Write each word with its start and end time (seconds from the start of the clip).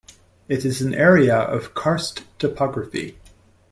It 0.47 0.65
is 0.65 0.81
an 0.81 0.95
area 0.95 1.35
of 1.37 1.75
karst 1.75 2.23
topography. 2.39 3.19